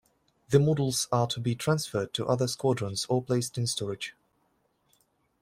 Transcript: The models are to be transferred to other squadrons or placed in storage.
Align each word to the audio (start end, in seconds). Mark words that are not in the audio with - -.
The 0.49 0.59
models 0.59 1.07
are 1.11 1.27
to 1.27 1.39
be 1.39 1.53
transferred 1.53 2.11
to 2.15 2.25
other 2.25 2.47
squadrons 2.47 3.05
or 3.07 3.21
placed 3.21 3.59
in 3.59 3.67
storage. 3.67 4.15